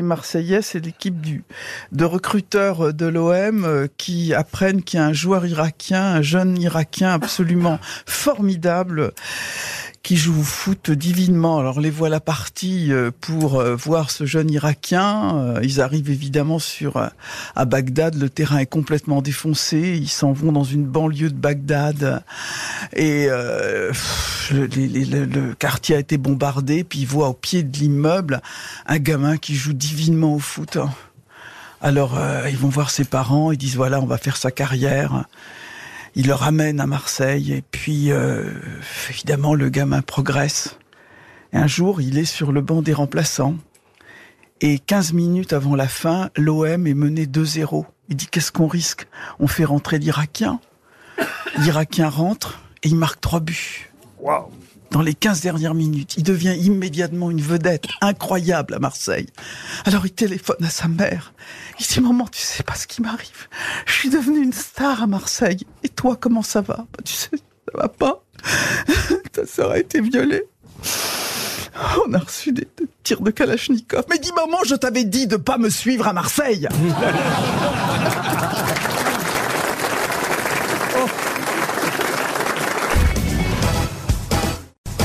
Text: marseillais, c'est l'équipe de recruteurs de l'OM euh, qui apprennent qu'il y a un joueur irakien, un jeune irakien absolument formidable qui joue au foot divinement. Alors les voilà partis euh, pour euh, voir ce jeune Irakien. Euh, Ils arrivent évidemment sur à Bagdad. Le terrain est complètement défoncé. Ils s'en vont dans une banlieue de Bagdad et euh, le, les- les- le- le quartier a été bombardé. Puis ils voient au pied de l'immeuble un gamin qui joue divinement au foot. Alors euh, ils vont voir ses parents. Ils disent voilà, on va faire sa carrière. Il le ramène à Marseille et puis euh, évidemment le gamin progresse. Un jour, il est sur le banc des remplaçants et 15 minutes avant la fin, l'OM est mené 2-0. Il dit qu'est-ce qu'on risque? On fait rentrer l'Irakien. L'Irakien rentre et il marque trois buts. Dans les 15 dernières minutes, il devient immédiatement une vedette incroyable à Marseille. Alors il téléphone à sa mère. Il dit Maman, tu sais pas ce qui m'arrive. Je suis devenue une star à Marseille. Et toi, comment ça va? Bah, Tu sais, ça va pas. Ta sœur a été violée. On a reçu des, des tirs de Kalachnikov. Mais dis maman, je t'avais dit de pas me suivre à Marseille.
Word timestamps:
marseillais, 0.00 0.62
c'est 0.62 0.80
l'équipe 0.80 1.16
de 1.92 2.04
recruteurs 2.06 2.94
de 2.94 3.06
l'OM 3.06 3.64
euh, 3.64 3.86
qui 3.98 4.32
apprennent 4.32 4.82
qu'il 4.82 4.98
y 4.98 5.02
a 5.02 5.06
un 5.06 5.12
joueur 5.12 5.44
irakien, 5.44 6.02
un 6.02 6.22
jeune 6.22 6.58
irakien 6.58 7.12
absolument 7.12 7.78
formidable 8.06 9.12
qui 10.02 10.16
joue 10.16 10.38
au 10.40 10.42
foot 10.42 10.90
divinement. 10.90 11.58
Alors 11.60 11.80
les 11.80 11.90
voilà 11.90 12.18
partis 12.18 12.92
euh, 12.92 13.10
pour 13.20 13.60
euh, 13.60 13.76
voir 13.76 14.10
ce 14.10 14.26
jeune 14.26 14.50
Irakien. 14.50 15.36
Euh, 15.36 15.60
Ils 15.62 15.80
arrivent 15.80 16.10
évidemment 16.10 16.58
sur 16.58 16.96
à 17.54 17.64
Bagdad. 17.64 18.16
Le 18.16 18.28
terrain 18.28 18.58
est 18.58 18.66
complètement 18.66 19.22
défoncé. 19.22 19.96
Ils 20.00 20.08
s'en 20.08 20.32
vont 20.32 20.50
dans 20.50 20.64
une 20.64 20.84
banlieue 20.84 21.30
de 21.30 21.34
Bagdad 21.36 22.22
et 22.94 23.26
euh, 23.30 23.92
le, 24.50 24.66
les- 24.66 24.88
les- 24.88 25.04
le- 25.04 25.24
le 25.24 25.54
quartier 25.54 25.94
a 25.94 25.98
été 26.00 26.16
bombardé. 26.18 26.82
Puis 26.82 27.00
ils 27.00 27.06
voient 27.06 27.28
au 27.28 27.34
pied 27.34 27.62
de 27.62 27.76
l'immeuble 27.78 28.42
un 28.86 28.98
gamin 28.98 29.36
qui 29.36 29.54
joue 29.54 29.72
divinement 29.72 30.34
au 30.34 30.40
foot. 30.40 30.78
Alors 31.80 32.18
euh, 32.18 32.48
ils 32.50 32.56
vont 32.56 32.68
voir 32.68 32.90
ses 32.90 33.04
parents. 33.04 33.52
Ils 33.52 33.58
disent 33.58 33.76
voilà, 33.76 34.00
on 34.00 34.06
va 34.06 34.18
faire 34.18 34.36
sa 34.36 34.50
carrière. 34.50 35.26
Il 36.14 36.26
le 36.26 36.34
ramène 36.34 36.80
à 36.80 36.86
Marseille 36.86 37.52
et 37.52 37.62
puis 37.62 38.12
euh, 38.12 38.44
évidemment 39.10 39.54
le 39.54 39.68
gamin 39.68 40.02
progresse. 40.02 40.78
Un 41.52 41.66
jour, 41.66 42.00
il 42.00 42.18
est 42.18 42.24
sur 42.24 42.52
le 42.52 42.60
banc 42.60 42.82
des 42.82 42.92
remplaçants 42.92 43.56
et 44.62 44.78
15 44.78 45.12
minutes 45.12 45.52
avant 45.52 45.74
la 45.74 45.88
fin, 45.88 46.30
l'OM 46.36 46.86
est 46.86 46.94
mené 46.94 47.26
2-0. 47.26 47.84
Il 48.08 48.16
dit 48.16 48.28
qu'est-ce 48.28 48.52
qu'on 48.52 48.68
risque? 48.68 49.08
On 49.40 49.48
fait 49.48 49.64
rentrer 49.64 49.98
l'Irakien. 49.98 50.60
L'Irakien 51.58 52.08
rentre 52.08 52.60
et 52.84 52.88
il 52.88 52.96
marque 52.96 53.20
trois 53.20 53.40
buts. 53.40 53.90
Dans 54.92 55.00
les 55.00 55.14
15 55.14 55.40
dernières 55.40 55.74
minutes, 55.74 56.14
il 56.18 56.22
devient 56.22 56.54
immédiatement 56.54 57.30
une 57.30 57.40
vedette 57.40 57.86
incroyable 58.02 58.74
à 58.74 58.78
Marseille. 58.78 59.26
Alors 59.86 60.04
il 60.04 60.12
téléphone 60.12 60.62
à 60.62 60.68
sa 60.68 60.86
mère. 60.86 61.32
Il 61.80 61.86
dit 61.86 62.00
Maman, 62.00 62.28
tu 62.30 62.42
sais 62.42 62.62
pas 62.62 62.74
ce 62.74 62.86
qui 62.86 63.00
m'arrive. 63.00 63.48
Je 63.86 63.92
suis 63.92 64.10
devenue 64.10 64.42
une 64.42 64.52
star 64.52 65.02
à 65.02 65.06
Marseille. 65.06 65.66
Et 65.82 65.88
toi, 65.88 66.16
comment 66.20 66.42
ça 66.42 66.60
va? 66.60 66.76
Bah, 66.76 66.98
Tu 67.04 67.14
sais, 67.14 67.30
ça 67.32 67.72
va 67.74 67.88
pas. 67.88 68.22
Ta 69.32 69.46
sœur 69.46 69.70
a 69.70 69.78
été 69.78 70.02
violée. 70.02 70.42
On 72.06 72.12
a 72.12 72.18
reçu 72.18 72.52
des, 72.52 72.68
des 72.76 72.86
tirs 73.02 73.22
de 73.22 73.30
Kalachnikov. 73.30 74.04
Mais 74.10 74.18
dis 74.18 74.32
maman, 74.32 74.58
je 74.66 74.74
t'avais 74.74 75.04
dit 75.04 75.26
de 75.26 75.36
pas 75.36 75.56
me 75.56 75.70
suivre 75.70 76.06
à 76.06 76.12
Marseille. 76.12 76.68